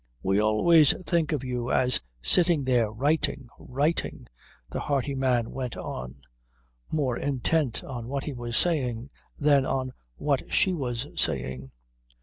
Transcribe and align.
"We 0.23 0.39
always 0.39 0.99
think 1.03 1.31
of 1.31 1.43
you 1.43 1.71
as 1.71 2.01
sitting 2.23 2.63
there 2.63 2.89
writing, 2.91 3.49
writing," 3.59 4.25
the 4.67 4.79
hearty 4.79 5.13
man 5.13 5.51
went 5.51 5.77
on, 5.77 6.21
more 6.91 7.15
intent 7.19 7.83
on 7.83 8.07
what 8.07 8.23
he 8.23 8.33
was 8.33 8.57
saying 8.57 9.11
than 9.37 9.63
on 9.63 9.93
what 10.15 10.51
she 10.51 10.73
was 10.73 11.05
saying. 11.15 11.69